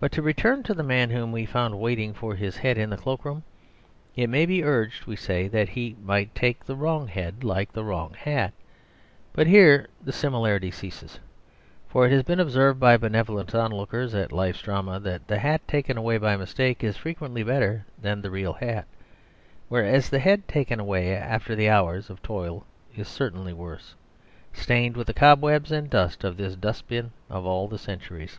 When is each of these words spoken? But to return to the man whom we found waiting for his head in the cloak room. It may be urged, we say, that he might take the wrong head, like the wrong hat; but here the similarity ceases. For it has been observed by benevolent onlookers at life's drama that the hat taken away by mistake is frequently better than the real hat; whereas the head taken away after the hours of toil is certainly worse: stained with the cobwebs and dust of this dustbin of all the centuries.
But 0.00 0.12
to 0.12 0.22
return 0.22 0.62
to 0.62 0.74
the 0.74 0.84
man 0.84 1.10
whom 1.10 1.32
we 1.32 1.44
found 1.44 1.80
waiting 1.80 2.14
for 2.14 2.36
his 2.36 2.56
head 2.58 2.78
in 2.78 2.88
the 2.88 2.96
cloak 2.96 3.24
room. 3.24 3.42
It 4.14 4.30
may 4.30 4.46
be 4.46 4.62
urged, 4.62 5.06
we 5.06 5.16
say, 5.16 5.48
that 5.48 5.70
he 5.70 5.96
might 6.00 6.32
take 6.36 6.64
the 6.64 6.76
wrong 6.76 7.08
head, 7.08 7.42
like 7.42 7.72
the 7.72 7.82
wrong 7.82 8.14
hat; 8.14 8.52
but 9.32 9.48
here 9.48 9.88
the 10.00 10.12
similarity 10.12 10.70
ceases. 10.70 11.18
For 11.88 12.06
it 12.06 12.12
has 12.12 12.22
been 12.22 12.38
observed 12.38 12.78
by 12.78 12.96
benevolent 12.96 13.52
onlookers 13.56 14.14
at 14.14 14.30
life's 14.30 14.62
drama 14.62 15.00
that 15.00 15.26
the 15.26 15.40
hat 15.40 15.66
taken 15.66 15.96
away 15.98 16.16
by 16.16 16.36
mistake 16.36 16.84
is 16.84 16.96
frequently 16.96 17.42
better 17.42 17.84
than 18.00 18.22
the 18.22 18.30
real 18.30 18.52
hat; 18.52 18.86
whereas 19.68 20.10
the 20.10 20.20
head 20.20 20.46
taken 20.46 20.78
away 20.78 21.12
after 21.12 21.56
the 21.56 21.68
hours 21.68 22.08
of 22.08 22.22
toil 22.22 22.64
is 22.94 23.08
certainly 23.08 23.52
worse: 23.52 23.96
stained 24.52 24.96
with 24.96 25.08
the 25.08 25.12
cobwebs 25.12 25.72
and 25.72 25.90
dust 25.90 26.22
of 26.22 26.36
this 26.36 26.54
dustbin 26.54 27.10
of 27.28 27.44
all 27.44 27.66
the 27.66 27.78
centuries. 27.78 28.38